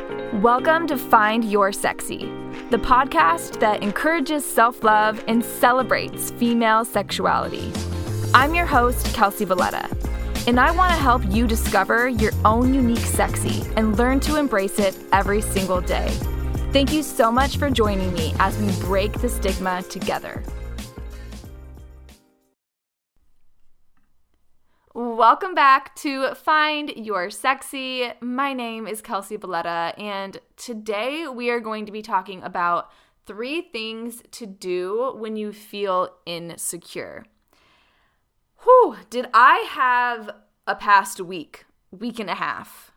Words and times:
Welcome 0.00 0.86
to 0.86 0.96
Find 0.96 1.44
Your 1.44 1.72
Sexy, 1.72 2.20
the 2.70 2.78
podcast 2.78 3.60
that 3.60 3.82
encourages 3.82 4.46
self 4.46 4.82
love 4.82 5.22
and 5.28 5.44
celebrates 5.44 6.30
female 6.30 6.86
sexuality. 6.86 7.70
I'm 8.32 8.54
your 8.54 8.64
host, 8.64 9.14
Kelsey 9.14 9.44
Valletta, 9.44 9.94
and 10.46 10.58
I 10.58 10.70
want 10.70 10.90
to 10.92 10.96
help 10.96 11.22
you 11.28 11.46
discover 11.46 12.08
your 12.08 12.32
own 12.46 12.72
unique 12.72 12.98
sexy 12.98 13.62
and 13.76 13.98
learn 13.98 14.20
to 14.20 14.36
embrace 14.36 14.78
it 14.78 14.96
every 15.12 15.42
single 15.42 15.82
day. 15.82 16.08
Thank 16.72 16.92
you 16.92 17.02
so 17.02 17.30
much 17.30 17.58
for 17.58 17.68
joining 17.68 18.14
me 18.14 18.32
as 18.38 18.56
we 18.56 18.72
break 18.80 19.12
the 19.20 19.28
stigma 19.28 19.82
together. 19.82 20.42
Welcome 25.20 25.54
back 25.54 25.94
to 25.96 26.34
Find 26.34 26.88
Your 26.96 27.28
Sexy. 27.28 28.10
My 28.22 28.54
name 28.54 28.86
is 28.86 29.02
Kelsey 29.02 29.36
Valletta, 29.36 29.92
and 29.98 30.40
today 30.56 31.26
we 31.28 31.50
are 31.50 31.60
going 31.60 31.84
to 31.84 31.92
be 31.92 32.00
talking 32.00 32.42
about 32.42 32.90
three 33.26 33.60
things 33.60 34.22
to 34.30 34.46
do 34.46 35.12
when 35.14 35.36
you 35.36 35.52
feel 35.52 36.08
insecure. 36.24 37.26
Whew, 38.62 38.96
did 39.10 39.26
I 39.34 39.66
have 39.68 40.30
a 40.66 40.74
past 40.74 41.20
week, 41.20 41.66
week 41.90 42.18
and 42.18 42.30
a 42.30 42.36
half? 42.36 42.92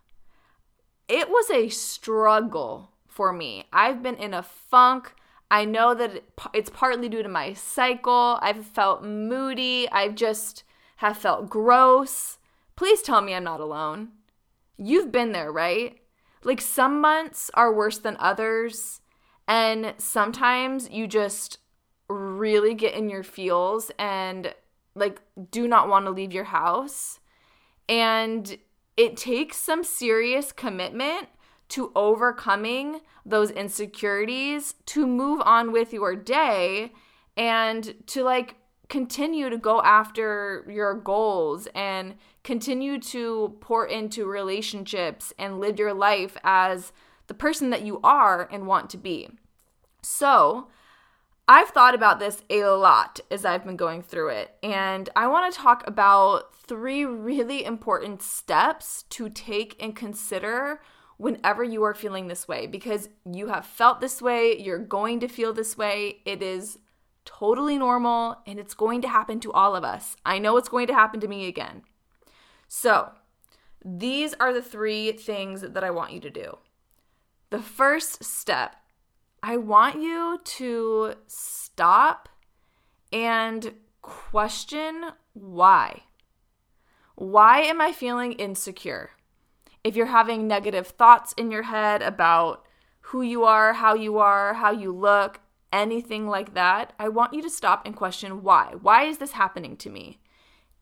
It 1.09 1.27
was 1.27 1.51
a 1.51 1.67
struggle 1.67 2.91
for 3.05 3.33
me. 3.33 3.65
I've 3.73 4.01
been 4.01 4.15
in 4.15 4.33
a 4.33 4.43
funk. 4.43 5.13
I 5.51 5.65
know 5.65 5.93
that 5.93 6.23
it's 6.53 6.69
partly 6.69 7.09
due 7.09 7.21
to 7.21 7.27
my 7.27 7.51
cycle. 7.51 8.39
I've 8.41 8.65
felt 8.65 9.03
moody. 9.03 9.89
I've 9.91 10.15
just 10.15 10.63
have 11.03 11.17
felt 11.17 11.49
gross. 11.49 12.37
Please 12.77 13.01
tell 13.01 13.19
me 13.19 13.33
I'm 13.33 13.43
not 13.43 13.59
alone. 13.59 14.07
You've 14.77 15.11
been 15.11 15.33
there, 15.33 15.51
right? 15.51 15.97
Like 16.45 16.61
some 16.61 17.01
months 17.01 17.51
are 17.55 17.73
worse 17.73 17.97
than 17.97 18.15
others, 18.19 19.01
and 19.45 19.95
sometimes 19.97 20.89
you 20.89 21.07
just 21.07 21.57
really 22.07 22.73
get 22.73 22.93
in 22.93 23.09
your 23.09 23.23
feels 23.23 23.91
and 23.99 24.55
like 24.95 25.21
do 25.51 25.67
not 25.67 25.89
want 25.89 26.05
to 26.05 26.11
leave 26.11 26.31
your 26.31 26.45
house. 26.45 27.19
And 27.89 28.57
it 28.95 29.17
takes 29.17 29.57
some 29.57 29.83
serious 29.83 30.53
commitment 30.53 31.27
to 31.69 31.91
overcoming 31.97 33.01
those 33.25 33.51
insecurities 33.51 34.75
to 34.85 35.05
move 35.05 35.41
on 35.43 35.73
with 35.73 35.91
your 35.91 36.15
day 36.15 36.93
and 37.35 37.93
to 38.07 38.23
like 38.23 38.55
continue 38.93 39.49
to 39.49 39.57
go 39.57 39.81
after 39.81 40.63
your 40.69 40.93
goals 40.93 41.67
and 41.73 42.13
continue 42.43 42.99
to 42.99 43.57
pour 43.59 43.87
into 43.87 44.23
relationships 44.27 45.33
and 45.39 45.59
live 45.59 45.79
your 45.79 45.95
life 45.95 46.37
as 46.43 46.91
the 47.25 47.33
person 47.33 47.71
that 47.71 47.81
you 47.81 47.99
are 48.03 48.47
and 48.51 48.67
want 48.67 48.91
to 48.91 48.97
be. 48.97 49.27
So, 50.03 50.67
I've 51.47 51.69
thought 51.69 51.95
about 51.95 52.19
this 52.19 52.43
a 52.51 52.65
lot 52.65 53.19
as 53.31 53.45
I've 53.45 53.65
been 53.65 53.77
going 53.77 54.03
through 54.03 54.29
it, 54.29 54.53
and 54.61 55.09
I 55.15 55.25
want 55.25 55.51
to 55.51 55.59
talk 55.59 55.83
about 55.87 56.55
three 56.55 57.03
really 57.03 57.65
important 57.65 58.21
steps 58.21 59.05
to 59.09 59.27
take 59.27 59.75
and 59.81 59.95
consider 59.95 60.81
whenever 61.17 61.63
you 61.63 61.81
are 61.81 61.95
feeling 61.95 62.27
this 62.27 62.47
way 62.47 62.67
because 62.67 63.09
you 63.25 63.47
have 63.47 63.65
felt 63.65 64.01
this 64.01 64.21
way, 64.21 64.55
you're 64.59 64.77
going 64.77 65.19
to 65.21 65.27
feel 65.27 65.51
this 65.51 65.75
way. 65.75 66.21
It 66.25 66.43
is 66.43 66.77
totally 67.25 67.77
normal 67.77 68.37
and 68.45 68.59
it's 68.59 68.73
going 68.73 69.01
to 69.01 69.07
happen 69.07 69.39
to 69.41 69.51
all 69.51 69.75
of 69.75 69.83
us. 69.83 70.15
I 70.25 70.39
know 70.39 70.57
it's 70.57 70.69
going 70.69 70.87
to 70.87 70.93
happen 70.93 71.19
to 71.21 71.27
me 71.27 71.47
again. 71.47 71.83
So, 72.67 73.11
these 73.85 74.33
are 74.35 74.53
the 74.53 74.61
three 74.61 75.11
things 75.11 75.61
that 75.61 75.83
I 75.83 75.91
want 75.91 76.13
you 76.13 76.19
to 76.21 76.29
do. 76.29 76.57
The 77.49 77.61
first 77.61 78.23
step, 78.23 78.75
I 79.41 79.57
want 79.57 80.01
you 80.01 80.39
to 80.43 81.15
stop 81.27 82.29
and 83.11 83.73
question 84.01 85.11
why. 85.33 86.03
Why 87.15 87.59
am 87.59 87.79
I 87.79 87.91
feeling 87.91 88.33
insecure? 88.33 89.11
If 89.83 89.95
you're 89.95 90.07
having 90.07 90.47
negative 90.47 90.87
thoughts 90.87 91.33
in 91.33 91.51
your 91.51 91.63
head 91.63 92.01
about 92.01 92.65
who 93.01 93.21
you 93.21 93.43
are, 93.43 93.73
how 93.73 93.93
you 93.93 94.17
are, 94.17 94.53
how 94.55 94.71
you 94.71 94.91
look, 94.91 95.41
anything 95.73 96.27
like 96.27 96.53
that, 96.53 96.93
I 96.97 97.09
want 97.09 97.33
you 97.33 97.41
to 97.41 97.49
stop 97.49 97.85
and 97.85 97.95
question 97.95 98.43
why. 98.43 98.75
Why 98.81 99.03
is 99.03 99.17
this 99.17 99.33
happening 99.33 99.75
to 99.77 99.89
me? 99.89 100.19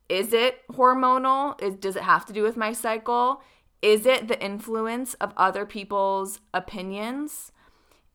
Is 0.09 0.33
it 0.33 0.67
hormonal? 0.67 1.59
Is, 1.61 1.75
does 1.75 1.95
it 1.95 2.03
have 2.03 2.25
to 2.27 2.33
do 2.33 2.43
with 2.43 2.57
my 2.57 2.73
cycle? 2.73 3.41
Is 3.81 4.05
it 4.05 4.27
the 4.27 4.39
influence 4.43 5.15
of 5.15 5.33
other 5.35 5.65
people's 5.65 6.41
opinions? 6.53 7.51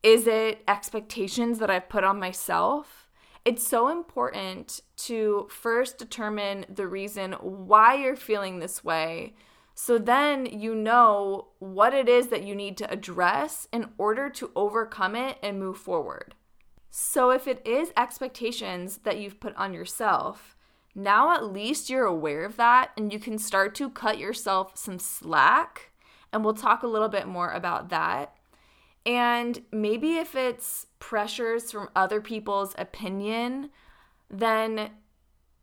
Is 0.03 0.29
it 0.29 0.63
expectations 0.69 1.59
that 1.59 1.71
I've 1.71 1.89
put 1.89 2.05
on 2.05 2.21
myself? 2.21 3.09
It's 3.45 3.67
so 3.67 3.89
important 3.89 4.81
to 4.99 5.49
first 5.51 5.99
determine 5.99 6.67
the 6.69 6.87
reason 6.87 7.33
why 7.33 7.95
you're 7.95 8.15
feeling 8.15 8.59
this 8.59 8.85
way 8.85 9.35
so 9.79 9.99
then 9.99 10.47
you 10.47 10.75
know 10.75 11.49
what 11.59 11.93
it 11.93 12.09
is 12.09 12.29
that 12.29 12.43
you 12.43 12.55
need 12.55 12.79
to 12.79 12.91
address 12.91 13.69
in 13.71 13.91
order 13.99 14.31
to 14.31 14.51
overcome 14.57 15.15
it 15.15 15.37
and 15.43 15.61
move 15.61 15.77
forward. 15.77 16.35
So 16.99 17.29
if 17.29 17.47
it 17.47 17.61
is 17.67 17.93
expectations 17.95 19.01
that 19.05 19.19
you've 19.19 19.39
put 19.39 19.55
on 19.57 19.75
yourself, 19.75 20.57
now 20.95 21.35
at 21.35 21.45
least 21.45 21.91
you're 21.91 22.07
aware 22.07 22.43
of 22.43 22.57
that 22.57 22.93
and 22.97 23.13
you 23.13 23.19
can 23.19 23.37
start 23.37 23.75
to 23.75 23.91
cut 23.91 24.17
yourself 24.17 24.79
some 24.79 24.99
slack. 24.99 25.91
And 26.33 26.43
we'll 26.43 26.55
talk 26.55 26.83
a 26.83 26.87
little 26.87 27.11
bit 27.11 27.27
more 27.27 27.51
about 27.51 27.91
that. 27.91 28.35
And 29.05 29.63
maybe 29.71 30.17
if 30.17 30.35
it's 30.35 30.87
pressures 30.99 31.71
from 31.71 31.91
other 31.95 32.23
people's 32.23 32.75
opinion, 32.79 33.69
then 34.31 34.89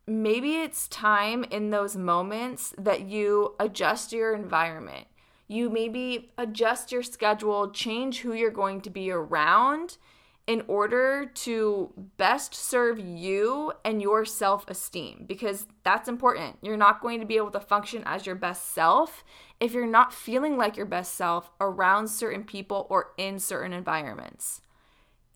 maybe 0.06 0.58
it's 0.58 0.88
time 0.88 1.46
in 1.46 1.72
those 1.72 1.96
moments 1.96 2.76
that 2.78 3.08
you 3.08 3.56
adjust 3.60 4.14
your 4.14 4.36
environment. 4.36 5.08
You 5.48 5.72
maybe 5.72 6.32
adjust 6.38 6.92
your 6.92 7.02
schedule, 7.02 7.72
change 7.72 8.20
who 8.20 8.34
you're 8.34 8.52
going 8.52 8.82
to 8.82 8.92
be 8.92 9.10
around 9.10 9.98
in 10.46 10.64
order 10.68 11.26
to 11.34 11.94
best 12.18 12.54
serve 12.54 13.00
you 13.00 13.72
and 13.86 14.02
your 14.02 14.26
self 14.26 14.70
esteem 14.70 15.26
because 15.28 15.68
that's 15.84 16.10
important. 16.10 16.58
You're 16.62 16.76
not 16.78 17.02
going 17.02 17.22
to 17.22 17.26
be 17.26 17.38
able 17.38 17.52
to 17.52 17.60
function 17.60 18.04
as 18.06 18.26
your 18.26 18.36
best 18.36 18.74
self 18.74 19.24
if 19.60 19.74
you're 19.74 19.88
not 19.88 20.14
feeling 20.14 20.58
like 20.58 20.76
your 20.76 20.86
best 20.86 21.16
self 21.16 21.50
around 21.62 22.10
certain 22.10 22.44
people 22.44 22.88
or 22.90 23.12
in 23.18 23.40
certain 23.40 23.72
environments. 23.72 24.62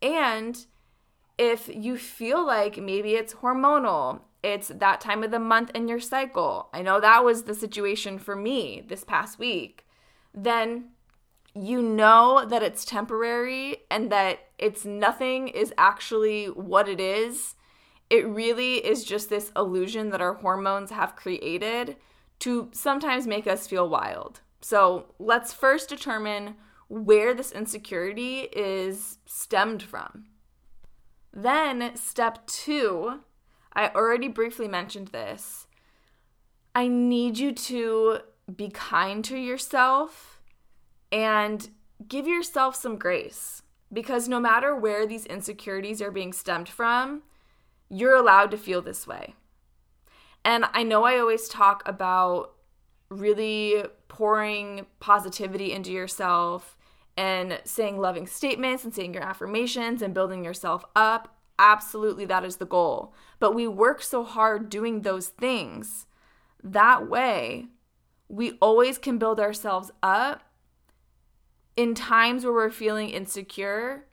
And 0.02 0.66
if 1.38 1.70
you 1.74 1.96
feel 1.96 2.44
like 2.46 2.76
maybe 2.76 3.14
it's 3.14 3.34
hormonal, 3.34 4.20
it's 4.42 4.68
that 4.68 5.00
time 5.00 5.22
of 5.22 5.30
the 5.30 5.38
month 5.38 5.70
in 5.74 5.88
your 5.88 6.00
cycle. 6.00 6.68
I 6.74 6.82
know 6.82 7.00
that 7.00 7.24
was 7.24 7.44
the 7.44 7.54
situation 7.54 8.18
for 8.18 8.36
me 8.36 8.84
this 8.86 9.04
past 9.04 9.38
week. 9.38 9.86
Then 10.34 10.90
you 11.62 11.82
know 11.82 12.44
that 12.48 12.62
it's 12.62 12.84
temporary 12.84 13.78
and 13.90 14.10
that 14.10 14.40
it's 14.58 14.84
nothing 14.84 15.48
is 15.48 15.72
actually 15.78 16.46
what 16.46 16.88
it 16.88 17.00
is. 17.00 17.54
It 18.10 18.26
really 18.26 18.76
is 18.76 19.04
just 19.04 19.28
this 19.28 19.52
illusion 19.56 20.10
that 20.10 20.20
our 20.20 20.34
hormones 20.34 20.90
have 20.90 21.16
created 21.16 21.96
to 22.40 22.68
sometimes 22.72 23.26
make 23.26 23.46
us 23.46 23.66
feel 23.66 23.88
wild. 23.88 24.40
So 24.60 25.14
let's 25.18 25.52
first 25.52 25.88
determine 25.88 26.56
where 26.88 27.34
this 27.34 27.52
insecurity 27.52 28.48
is 28.52 29.18
stemmed 29.26 29.82
from. 29.82 30.26
Then, 31.32 31.94
step 31.96 32.46
two, 32.46 33.20
I 33.74 33.88
already 33.88 34.28
briefly 34.28 34.66
mentioned 34.68 35.08
this. 35.08 35.66
I 36.74 36.88
need 36.88 37.38
you 37.38 37.52
to 37.52 38.20
be 38.54 38.70
kind 38.70 39.24
to 39.26 39.36
yourself 39.36 40.37
and 41.10 41.68
give 42.06 42.26
yourself 42.26 42.76
some 42.76 42.96
grace 42.96 43.62
because 43.92 44.28
no 44.28 44.38
matter 44.38 44.74
where 44.74 45.06
these 45.06 45.26
insecurities 45.26 46.02
are 46.02 46.10
being 46.10 46.32
stemmed 46.32 46.68
from, 46.68 47.22
you're 47.88 48.14
allowed 48.14 48.50
to 48.50 48.58
feel 48.58 48.82
this 48.82 49.06
way. 49.06 49.34
And 50.44 50.66
I 50.72 50.82
know 50.82 51.04
I 51.04 51.18
always 51.18 51.48
talk 51.48 51.82
about 51.86 52.54
really 53.08 53.84
pouring 54.08 54.86
positivity 55.00 55.72
into 55.72 55.90
yourself 55.90 56.76
and 57.16 57.60
saying 57.64 57.98
loving 57.98 58.26
statements 58.26 58.84
and 58.84 58.94
saying 58.94 59.14
your 59.14 59.22
affirmations 59.22 60.02
and 60.02 60.14
building 60.14 60.44
yourself 60.44 60.84
up. 60.94 61.36
Absolutely, 61.58 62.24
that 62.26 62.44
is 62.44 62.56
the 62.56 62.66
goal. 62.66 63.12
But 63.40 63.54
we 63.54 63.66
work 63.66 64.02
so 64.02 64.22
hard 64.22 64.68
doing 64.68 65.02
those 65.02 65.28
things. 65.28 66.06
That 66.62 67.08
way, 67.08 67.66
we 68.28 68.52
always 68.60 68.98
can 68.98 69.18
build 69.18 69.40
ourselves 69.40 69.90
up 70.02 70.42
in 71.78 71.94
times 71.94 72.42
where 72.42 72.52
we're 72.52 72.70
feeling 72.70 73.08
insecure 73.08 74.04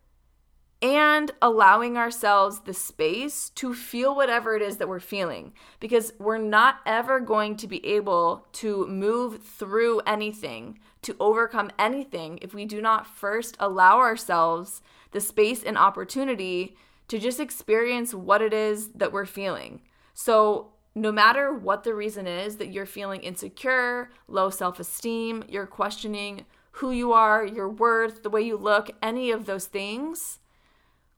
and 0.83 1.31
allowing 1.41 1.97
ourselves 1.97 2.59
the 2.59 2.73
space 2.75 3.49
to 3.49 3.73
feel 3.73 4.15
whatever 4.15 4.55
it 4.55 4.61
is 4.61 4.77
that 4.77 4.87
we're 4.87 4.99
feeling 4.99 5.51
because 5.79 6.13
we're 6.19 6.37
not 6.37 6.75
ever 6.85 7.19
going 7.19 7.57
to 7.57 7.67
be 7.67 7.83
able 7.83 8.45
to 8.51 8.85
move 8.85 9.41
through 9.41 9.99
anything, 10.01 10.77
to 11.01 11.15
overcome 11.19 11.71
anything, 11.79 12.37
if 12.43 12.53
we 12.53 12.65
do 12.65 12.83
not 12.83 13.07
first 13.07 13.57
allow 13.59 13.97
ourselves 13.97 14.83
the 15.09 15.19
space 15.19 15.63
and 15.63 15.75
opportunity 15.75 16.77
to 17.07 17.17
just 17.17 17.39
experience 17.39 18.13
what 18.13 18.43
it 18.43 18.53
is 18.53 18.89
that 18.89 19.11
we're 19.11 19.25
feeling. 19.25 19.81
So, 20.13 20.73
no 20.93 21.11
matter 21.11 21.51
what 21.51 21.83
the 21.83 21.95
reason 21.95 22.27
is 22.27 22.57
that 22.57 22.71
you're 22.71 22.85
feeling 22.85 23.21
insecure, 23.21 24.11
low 24.27 24.51
self 24.51 24.79
esteem, 24.79 25.43
you're 25.49 25.65
questioning 25.65 26.45
who 26.75 26.91
you 26.91 27.13
are, 27.13 27.45
your 27.45 27.69
worth, 27.69 28.23
the 28.23 28.29
way 28.29 28.41
you 28.41 28.57
look, 28.57 28.91
any 29.01 29.31
of 29.31 29.45
those 29.45 29.65
things, 29.65 30.39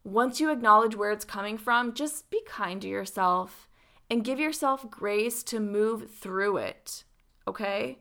once 0.04 0.40
you 0.40 0.52
acknowledge 0.52 0.96
where 0.96 1.12
it's 1.12 1.26
coming 1.26 1.58
from, 1.58 1.94
just 1.94 2.30
be 2.30 2.42
kind 2.48 2.82
to 2.82 2.88
yourself 2.88 3.68
and 4.10 4.24
give 4.24 4.40
yourself 4.40 4.90
grace 4.90 5.44
to 5.44 5.60
move 5.60 6.12
through 6.12 6.58
it. 6.58 7.04
Okay? 7.48 8.00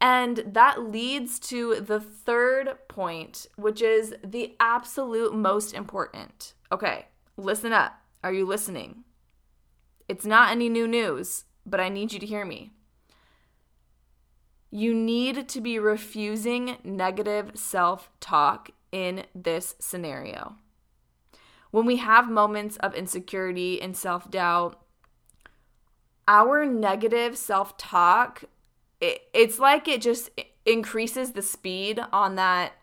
And 0.00 0.38
that 0.46 0.90
leads 0.90 1.38
to 1.40 1.80
the 1.80 2.00
third 2.00 2.76
point, 2.88 3.46
which 3.56 3.82
is 3.82 4.14
the 4.24 4.56
absolute 4.58 5.34
most 5.34 5.74
important. 5.74 6.54
Okay, 6.72 7.06
listen 7.36 7.72
up. 7.72 8.00
Are 8.24 8.32
you 8.32 8.44
listening? 8.46 9.04
It's 10.08 10.26
not 10.26 10.50
any 10.50 10.68
new 10.68 10.88
news, 10.88 11.44
but 11.64 11.80
I 11.80 11.88
need 11.88 12.12
you 12.12 12.18
to 12.18 12.26
hear 12.26 12.44
me. 12.44 12.72
You 14.76 14.92
need 14.92 15.48
to 15.48 15.62
be 15.62 15.78
refusing 15.78 16.76
negative 16.84 17.52
self 17.54 18.10
talk 18.20 18.72
in 18.92 19.24
this 19.34 19.74
scenario. 19.78 20.56
When 21.70 21.86
we 21.86 21.96
have 21.96 22.28
moments 22.28 22.76
of 22.76 22.94
insecurity 22.94 23.80
and 23.80 23.96
self 23.96 24.30
doubt, 24.30 24.78
our 26.28 26.66
negative 26.66 27.38
self 27.38 27.78
talk, 27.78 28.44
it, 29.00 29.22
it's 29.32 29.58
like 29.58 29.88
it 29.88 30.02
just 30.02 30.28
increases 30.66 31.32
the 31.32 31.40
speed 31.40 31.98
on 32.12 32.34
that 32.34 32.74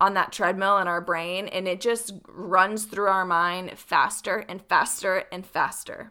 on 0.00 0.14
that 0.14 0.32
treadmill 0.32 0.78
in 0.78 0.88
our 0.88 1.02
brain 1.02 1.48
and 1.48 1.68
it 1.68 1.78
just 1.78 2.14
runs 2.26 2.86
through 2.86 3.08
our 3.08 3.26
mind 3.26 3.78
faster 3.78 4.46
and 4.48 4.62
faster 4.62 5.24
and 5.30 5.44
faster. 5.44 6.10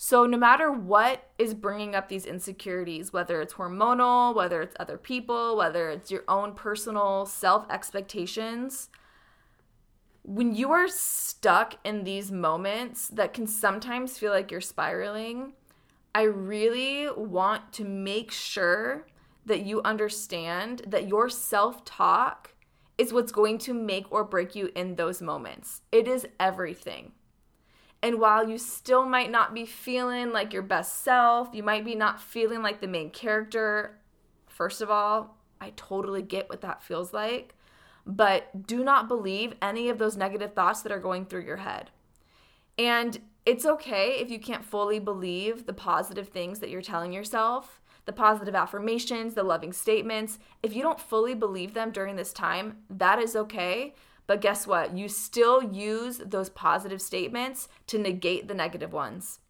So, 0.00 0.26
no 0.26 0.38
matter 0.38 0.70
what 0.70 1.28
is 1.38 1.54
bringing 1.54 1.96
up 1.96 2.08
these 2.08 2.24
insecurities, 2.24 3.12
whether 3.12 3.40
it's 3.40 3.54
hormonal, 3.54 4.32
whether 4.32 4.62
it's 4.62 4.76
other 4.78 4.96
people, 4.96 5.56
whether 5.56 5.90
it's 5.90 6.08
your 6.08 6.22
own 6.28 6.54
personal 6.54 7.26
self 7.26 7.68
expectations, 7.68 8.90
when 10.22 10.54
you 10.54 10.70
are 10.70 10.86
stuck 10.86 11.74
in 11.84 12.04
these 12.04 12.30
moments 12.30 13.08
that 13.08 13.34
can 13.34 13.48
sometimes 13.48 14.16
feel 14.16 14.30
like 14.30 14.52
you're 14.52 14.60
spiraling, 14.60 15.54
I 16.14 16.22
really 16.22 17.08
want 17.10 17.72
to 17.72 17.84
make 17.84 18.30
sure 18.30 19.04
that 19.46 19.62
you 19.66 19.82
understand 19.82 20.82
that 20.86 21.08
your 21.08 21.28
self 21.28 21.84
talk 21.84 22.54
is 22.98 23.12
what's 23.12 23.32
going 23.32 23.58
to 23.58 23.74
make 23.74 24.06
or 24.12 24.22
break 24.22 24.54
you 24.54 24.70
in 24.76 24.94
those 24.94 25.20
moments. 25.20 25.80
It 25.90 26.06
is 26.06 26.24
everything. 26.38 27.14
And 28.02 28.20
while 28.20 28.48
you 28.48 28.58
still 28.58 29.04
might 29.04 29.30
not 29.30 29.54
be 29.54 29.64
feeling 29.64 30.32
like 30.32 30.52
your 30.52 30.62
best 30.62 31.02
self, 31.02 31.48
you 31.52 31.62
might 31.62 31.84
be 31.84 31.94
not 31.94 32.20
feeling 32.20 32.62
like 32.62 32.80
the 32.80 32.86
main 32.86 33.10
character. 33.10 33.98
First 34.46 34.80
of 34.80 34.90
all, 34.90 35.36
I 35.60 35.72
totally 35.74 36.22
get 36.22 36.48
what 36.48 36.60
that 36.60 36.82
feels 36.82 37.12
like, 37.12 37.54
but 38.06 38.66
do 38.66 38.84
not 38.84 39.08
believe 39.08 39.54
any 39.60 39.88
of 39.88 39.98
those 39.98 40.16
negative 40.16 40.54
thoughts 40.54 40.82
that 40.82 40.92
are 40.92 41.00
going 41.00 41.26
through 41.26 41.44
your 41.44 41.56
head. 41.56 41.90
And 42.78 43.18
it's 43.44 43.66
okay 43.66 44.18
if 44.20 44.30
you 44.30 44.38
can't 44.38 44.64
fully 44.64 45.00
believe 45.00 45.66
the 45.66 45.72
positive 45.72 46.28
things 46.28 46.60
that 46.60 46.70
you're 46.70 46.82
telling 46.82 47.12
yourself, 47.12 47.80
the 48.04 48.12
positive 48.12 48.54
affirmations, 48.54 49.34
the 49.34 49.42
loving 49.42 49.72
statements. 49.72 50.38
If 50.62 50.76
you 50.76 50.82
don't 50.82 51.00
fully 51.00 51.34
believe 51.34 51.74
them 51.74 51.90
during 51.90 52.14
this 52.14 52.32
time, 52.32 52.78
that 52.88 53.18
is 53.18 53.34
okay 53.34 53.94
but 54.28 54.42
guess 54.42 54.66
what? 54.66 54.96
You 54.96 55.08
still 55.08 55.62
use 55.62 56.18
those 56.18 56.50
positive 56.50 57.00
statements 57.00 57.66
to 57.88 57.98
negate 57.98 58.46
the 58.46 58.54
negative 58.54 58.92
ones. 58.92 59.40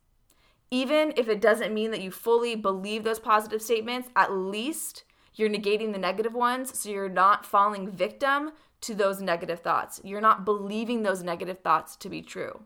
Even 0.71 1.13
if 1.17 1.29
it 1.29 1.41
doesn't 1.41 1.75
mean 1.75 1.91
that 1.91 2.01
you 2.01 2.13
fully 2.13 2.55
believe 2.55 3.03
those 3.03 3.19
positive 3.19 3.61
statements, 3.61 4.09
at 4.15 4.33
least 4.33 5.03
you're 5.35 5.51
negating 5.51 5.93
the 5.93 5.99
negative 5.99 6.33
ones 6.33 6.79
so 6.79 6.91
you're 6.91 7.09
not 7.09 7.45
falling 7.45 7.91
victim 7.91 8.53
to 8.83 8.95
those 8.95 9.21
negative 9.21 9.59
thoughts. 9.59 10.01
You're 10.05 10.21
not 10.21 10.45
believing 10.45 11.03
those 11.03 11.25
negative 11.25 11.59
thoughts 11.59 11.97
to 11.97 12.09
be 12.09 12.23
true. 12.23 12.63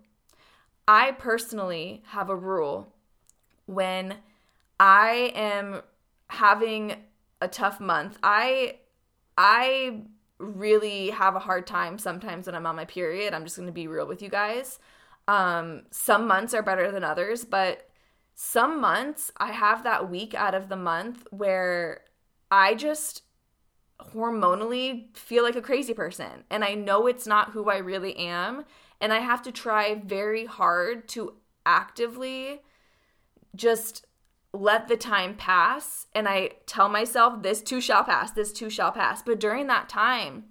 I 0.87 1.13
personally 1.13 2.03
have 2.09 2.29
a 2.29 2.37
rule 2.37 2.93
when 3.65 4.17
I 4.79 5.33
am 5.35 5.81
having 6.29 6.97
a 7.41 7.49
tough 7.49 7.81
month. 7.81 8.19
I 8.23 8.81
I 9.39 10.03
really 10.39 11.11
have 11.11 11.37
a 11.37 11.41
hard 11.41 11.67
time 11.67 11.99
sometimes 11.99 12.47
when 12.47 12.55
I'm 12.55 12.67
on 12.67 12.77
my 12.77 12.85
period. 12.85 13.35
I'm 13.35 13.45
just 13.45 13.57
going 13.57 13.67
to 13.67 13.73
be 13.73 13.87
real 13.87 14.07
with 14.07 14.23
you 14.23 14.29
guys. 14.29 14.79
Um, 15.29 15.83
some 15.91 16.27
months 16.27 16.53
are 16.55 16.63
better 16.63 16.91
than 16.91 17.05
others, 17.05 17.45
but 17.45 17.89
some 18.35 18.81
months 18.81 19.31
I 19.37 19.53
have 19.53 19.85
that 19.85 20.11
week 20.11 20.35
out 20.35 20.55
of 20.55 20.69
the 20.69 20.77
month 20.77 21.27
where 21.31 22.01
I 22.51 22.75
just 22.75 23.23
hormonally 24.01 25.17
feel 25.17 25.45
like 25.45 25.57
a 25.57 25.63
crazy 25.63 25.95
person. 25.95 26.45
And 26.51 26.65
I 26.65 26.75
know 26.75 27.07
it's 27.07 27.27
not 27.27 27.51
who 27.51 27.71
I 27.71 27.79
really 27.79 28.17
am. 28.17 28.65
And 29.01 29.13
I 29.13 29.21
have 29.21 29.43
to 29.43 29.53
try 29.53 29.95
very 29.95 30.47
hard 30.47 31.09
to 31.09 31.35
actively 31.65 32.61
just 33.55 34.07
let 34.53 34.89
the 34.89 34.97
time 34.97 35.35
pass 35.35 36.07
and 36.15 36.29
I 36.29 36.51
tell 36.67 36.89
myself, 36.89 37.43
this 37.43 37.63
too 37.63 37.81
shall 37.81 38.05
pass, 38.05 38.31
this 38.31 38.53
too 38.53 38.69
shall 38.69 38.93
pass. 38.93 39.23
But 39.23 39.41
during 39.41 39.67
that 39.69 39.89
time, 39.89 40.45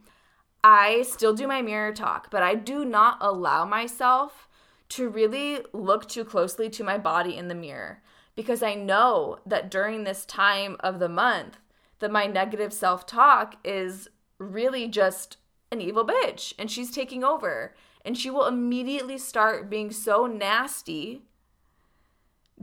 I 0.63 1.03
still 1.03 1.33
do 1.33 1.48
my 1.48 1.62
mirror 1.62 1.94
talk, 1.94 2.30
but 2.31 2.44
I 2.44 2.56
do 2.56 2.86
not 2.86 3.18
allow 3.21 3.65
myself 3.65 4.48
to 4.89 5.09
really 5.09 5.59
look 5.74 6.07
too 6.09 6.25
closely 6.25 6.69
to 6.69 6.83
my 6.83 6.98
body 6.98 7.38
in 7.38 7.48
the 7.48 7.56
mirror 7.56 8.01
because 8.36 8.62
I 8.62 8.74
know 8.74 9.39
that 9.45 9.71
during 9.71 10.04
this 10.04 10.25
time 10.25 10.77
of 10.80 11.00
the 11.00 11.09
month, 11.09 11.57
that 12.00 12.12
my 12.12 12.25
negative 12.25 12.74
self 12.74 13.06
talk 13.06 13.56
is 13.63 14.09
really 14.38 14.88
just 14.88 15.38
an 15.71 15.80
evil 15.80 16.06
bitch 16.06 16.54
and 16.59 16.69
she's 16.69 16.92
taking 16.92 17.24
over 17.24 17.74
and 18.04 18.18
she 18.18 18.30
will 18.30 18.47
immediately 18.47 19.18
start 19.18 19.69
being 19.69 19.92
so 19.92 20.25
nasty 20.25 21.21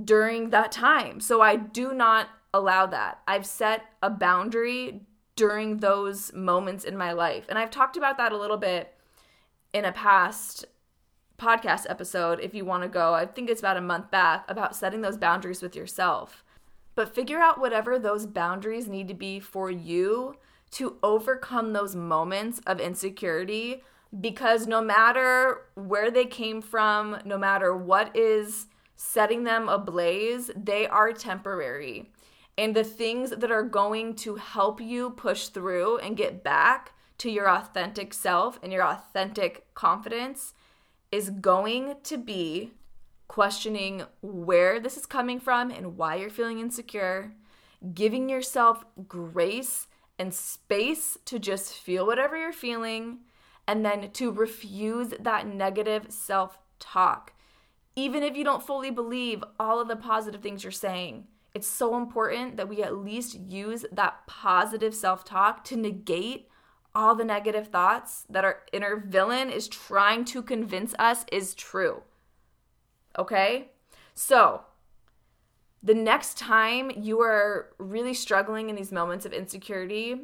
during 0.04 0.50
that 0.50 0.72
time. 0.72 1.20
So 1.20 1.40
I 1.40 1.56
do 1.56 1.92
not 1.92 2.28
allow 2.54 2.86
that. 2.86 3.20
I've 3.26 3.46
set 3.46 3.82
a 4.02 4.10
boundary 4.10 5.02
during 5.36 5.78
those 5.78 6.32
moments 6.32 6.84
in 6.84 6.96
my 6.96 7.12
life. 7.12 7.46
And 7.48 7.58
I've 7.58 7.70
talked 7.70 7.96
about 7.96 8.16
that 8.18 8.32
a 8.32 8.36
little 8.36 8.56
bit 8.56 8.94
in 9.72 9.84
a 9.84 9.92
past 9.92 10.64
podcast 11.38 11.86
episode 11.88 12.40
if 12.40 12.54
you 12.54 12.64
want 12.64 12.82
to 12.82 12.88
go. 12.88 13.14
I 13.14 13.26
think 13.26 13.48
it's 13.48 13.60
about 13.60 13.76
a 13.76 13.80
month 13.80 14.10
back 14.10 14.44
about 14.48 14.74
setting 14.74 15.00
those 15.00 15.16
boundaries 15.16 15.62
with 15.62 15.76
yourself. 15.76 16.44
But 16.94 17.14
figure 17.14 17.38
out 17.38 17.60
whatever 17.60 17.98
those 17.98 18.26
boundaries 18.26 18.88
need 18.88 19.06
to 19.08 19.14
be 19.14 19.38
for 19.38 19.70
you 19.70 20.34
to 20.72 20.96
overcome 21.02 21.72
those 21.72 21.94
moments 21.94 22.60
of 22.66 22.80
insecurity 22.80 23.84
because 24.20 24.66
no 24.66 24.82
matter 24.82 25.62
where 25.74 26.10
they 26.10 26.24
came 26.24 26.60
from, 26.60 27.18
no 27.24 27.38
matter 27.38 27.76
what 27.76 28.16
is 28.16 28.66
setting 28.98 29.44
them 29.44 29.68
ablaze, 29.68 30.50
they 30.56 30.84
are 30.88 31.12
temporary. 31.12 32.10
And 32.58 32.74
the 32.74 32.82
things 32.82 33.30
that 33.30 33.50
are 33.52 33.62
going 33.62 34.16
to 34.16 34.34
help 34.34 34.80
you 34.80 35.10
push 35.10 35.46
through 35.46 35.98
and 35.98 36.16
get 36.16 36.42
back 36.42 36.92
to 37.18 37.30
your 37.30 37.48
authentic 37.48 38.12
self 38.12 38.58
and 38.60 38.72
your 38.72 38.82
authentic 38.82 39.72
confidence 39.74 40.52
is 41.12 41.30
going 41.30 41.94
to 42.02 42.18
be 42.18 42.72
questioning 43.28 44.02
where 44.20 44.80
this 44.80 44.96
is 44.96 45.06
coming 45.06 45.38
from 45.38 45.70
and 45.70 45.96
why 45.96 46.16
you're 46.16 46.28
feeling 46.28 46.58
insecure, 46.58 47.34
giving 47.94 48.28
yourself 48.28 48.84
grace 49.06 49.86
and 50.18 50.34
space 50.34 51.16
to 51.24 51.38
just 51.38 51.74
feel 51.74 52.04
whatever 52.04 52.36
you're 52.36 52.52
feeling, 52.52 53.18
and 53.68 53.84
then 53.84 54.10
to 54.10 54.32
refuse 54.32 55.14
that 55.20 55.46
negative 55.46 56.06
self 56.08 56.58
talk 56.80 57.32
even 57.98 58.22
if 58.22 58.36
you 58.36 58.44
don't 58.44 58.64
fully 58.64 58.92
believe 58.92 59.42
all 59.58 59.80
of 59.80 59.88
the 59.88 59.96
positive 59.96 60.40
things 60.40 60.62
you're 60.62 60.70
saying. 60.70 61.26
It's 61.52 61.66
so 61.66 61.96
important 61.96 62.56
that 62.56 62.68
we 62.68 62.80
at 62.80 62.96
least 62.96 63.36
use 63.40 63.84
that 63.90 64.24
positive 64.28 64.94
self 64.94 65.24
talk 65.24 65.64
to 65.64 65.76
negate 65.76 66.48
all 66.94 67.16
the 67.16 67.24
negative 67.24 67.66
thoughts 67.66 68.24
that 68.30 68.44
our 68.44 68.60
inner 68.72 69.02
villain 69.04 69.50
is 69.50 69.66
trying 69.66 70.24
to 70.26 70.42
convince 70.42 70.94
us 70.96 71.24
is 71.32 71.54
true. 71.54 72.04
Okay? 73.18 73.70
So, 74.14 74.62
the 75.82 75.94
next 75.94 76.38
time 76.38 76.92
you 76.94 77.20
are 77.20 77.70
really 77.78 78.14
struggling 78.14 78.70
in 78.70 78.76
these 78.76 78.92
moments 78.92 79.26
of 79.26 79.32
insecurity, 79.32 80.20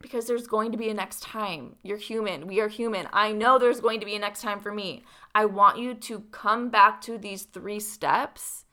because 0.00 0.26
there's 0.26 0.46
going 0.46 0.72
to 0.72 0.78
be 0.78 0.88
a 0.88 0.94
next 0.94 1.22
time. 1.22 1.76
You're 1.82 1.98
human. 1.98 2.46
We 2.46 2.60
are 2.60 2.68
human. 2.68 3.06
I 3.12 3.32
know 3.32 3.58
there's 3.58 3.80
going 3.80 4.00
to 4.00 4.06
be 4.06 4.14
a 4.14 4.18
next 4.18 4.42
time 4.42 4.60
for 4.60 4.72
me. 4.72 5.04
I 5.34 5.44
want 5.44 5.78
you 5.78 5.94
to 5.94 6.20
come 6.30 6.70
back 6.70 7.00
to 7.02 7.18
these 7.18 7.42
three 7.42 7.80
steps 7.80 8.64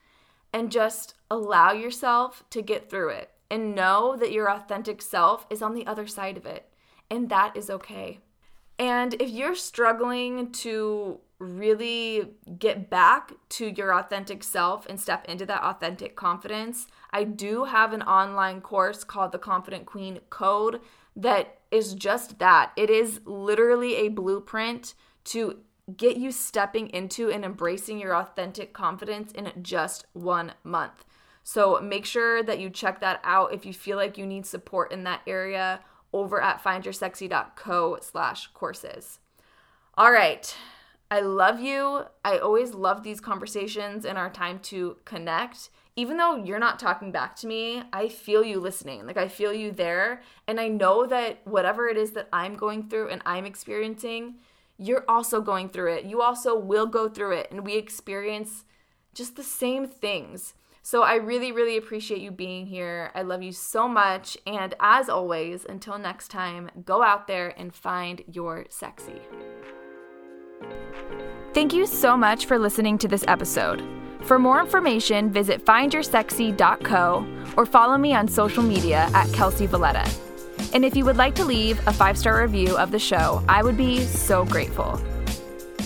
and 0.53 0.71
just 0.71 1.15
allow 1.29 1.71
yourself 1.71 2.43
to 2.51 2.61
get 2.61 2.89
through 2.89 3.09
it 3.09 3.31
and 3.49 3.75
know 3.75 4.15
that 4.17 4.31
your 4.31 4.49
authentic 4.49 5.01
self 5.01 5.45
is 5.49 5.61
on 5.61 5.73
the 5.73 5.85
other 5.85 6.07
side 6.07 6.37
of 6.37 6.45
it. 6.45 6.69
And 7.09 7.29
that 7.29 7.55
is 7.55 7.69
okay. 7.69 8.19
And 8.79 9.15
if 9.21 9.29
you're 9.29 9.55
struggling 9.55 10.51
to 10.53 11.19
really 11.39 12.29
get 12.57 12.89
back 12.89 13.33
to 13.49 13.67
your 13.67 13.93
authentic 13.93 14.43
self 14.43 14.87
and 14.87 14.99
step 14.99 15.25
into 15.25 15.45
that 15.45 15.63
authentic 15.63 16.15
confidence, 16.15 16.87
I 17.11 17.23
do 17.23 17.65
have 17.65 17.93
an 17.93 18.01
online 18.01 18.61
course 18.61 19.03
called 19.03 19.31
the 19.31 19.37
Confident 19.39 19.85
Queen 19.85 20.19
Code 20.29 20.81
that 21.17 21.57
is 21.71 21.93
just 21.95 22.39
that. 22.39 22.71
It 22.77 22.89
is 22.89 23.19
literally 23.25 23.95
a 23.95 24.09
blueprint 24.09 24.93
to 25.25 25.59
get 25.95 26.17
you 26.17 26.31
stepping 26.31 26.89
into 26.89 27.29
and 27.29 27.43
embracing 27.43 27.99
your 27.99 28.15
authentic 28.15 28.73
confidence 28.73 29.31
in 29.31 29.51
just 29.61 30.05
one 30.13 30.53
month. 30.63 31.03
So 31.43 31.79
make 31.81 32.05
sure 32.05 32.43
that 32.43 32.59
you 32.59 32.69
check 32.69 32.99
that 33.01 33.19
out 33.23 33.53
if 33.53 33.65
you 33.65 33.73
feel 33.73 33.97
like 33.97 34.17
you 34.17 34.25
need 34.25 34.45
support 34.45 34.91
in 34.91 35.03
that 35.03 35.21
area 35.25 35.79
over 36.13 36.41
at 36.41 36.63
findyoursexy.co 36.63 37.99
slash 38.01 38.47
courses. 38.47 39.19
All 39.97 40.11
right. 40.11 40.55
I 41.09 41.21
love 41.21 41.61
you. 41.61 42.03
I 42.25 42.37
always 42.37 42.73
love 42.73 43.03
these 43.03 43.21
conversations 43.21 44.05
and 44.05 44.17
our 44.17 44.29
time 44.29 44.59
to 44.63 44.97
connect. 45.05 45.69
Even 45.97 46.17
though 46.17 46.35
you're 46.35 46.59
not 46.59 46.77
talking 46.77 47.11
back 47.11 47.35
to 47.37 47.47
me, 47.47 47.81
I 47.91 48.07
feel 48.07 48.43
you 48.43 48.59
listening. 48.59 49.07
Like 49.07 49.17
I 49.17 49.27
feel 49.27 49.51
you 49.51 49.71
there. 49.71 50.21
And 50.47 50.59
I 50.59 50.67
know 50.67 51.07
that 51.07 51.41
whatever 51.43 51.89
it 51.89 51.97
is 51.97 52.11
that 52.11 52.29
I'm 52.31 52.55
going 52.55 52.87
through 52.87 53.09
and 53.09 53.21
I'm 53.25 53.47
experiencing, 53.47 54.35
you're 54.77 55.05
also 55.07 55.41
going 55.41 55.69
through 55.69 55.93
it. 55.93 56.05
You 56.05 56.21
also 56.21 56.55
will 56.55 56.85
go 56.85 57.09
through 57.09 57.31
it. 57.37 57.51
And 57.51 57.65
we 57.65 57.75
experience 57.75 58.63
just 59.15 59.35
the 59.35 59.43
same 59.43 59.87
things. 59.87 60.53
So 60.83 61.01
I 61.01 61.15
really, 61.15 61.51
really 61.51 61.77
appreciate 61.77 62.21
you 62.21 62.29
being 62.29 62.67
here. 62.67 63.11
I 63.15 63.23
love 63.23 63.41
you 63.41 63.51
so 63.51 63.87
much. 63.87 64.37
And 64.45 64.75
as 64.79 65.09
always, 65.09 65.65
until 65.65 65.97
next 65.97 66.27
time, 66.27 66.69
go 66.85 67.01
out 67.01 67.25
there 67.25 67.59
and 67.59 67.73
find 67.73 68.23
your 68.31 68.67
sexy. 68.69 69.19
Thank 71.55 71.73
you 71.73 71.87
so 71.87 72.15
much 72.15 72.45
for 72.45 72.59
listening 72.59 72.99
to 72.99 73.07
this 73.07 73.25
episode. 73.27 73.96
For 74.27 74.37
more 74.37 74.59
information, 74.59 75.31
visit 75.31 75.63
findyoursexy.co 75.63 77.25
or 77.55 77.65
follow 77.65 77.97
me 77.97 78.13
on 78.13 78.27
social 78.27 78.61
media 78.61 79.09
at 79.13 79.31
Kelsey 79.31 79.67
Valletta. 79.67 80.05
And 80.73 80.83
if 80.83 80.97
you 80.97 81.05
would 81.05 81.15
like 81.15 81.33
to 81.35 81.45
leave 81.45 81.79
a 81.87 81.93
five 81.93 82.17
star 82.17 82.41
review 82.41 82.77
of 82.77 82.91
the 82.91 82.99
show, 82.99 83.41
I 83.47 83.63
would 83.63 83.77
be 83.77 84.01
so 84.01 84.43
grateful. 84.43 85.01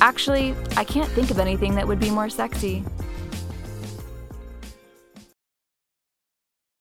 Actually, 0.01 0.55
I 0.75 0.83
can't 0.83 1.09
think 1.11 1.29
of 1.29 1.37
anything 1.37 1.75
that 1.75 1.87
would 1.87 1.99
be 1.99 2.09
more 2.09 2.29
sexy. 2.29 2.83